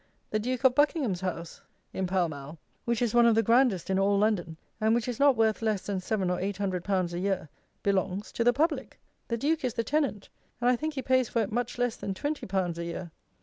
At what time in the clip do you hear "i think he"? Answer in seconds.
10.71-11.03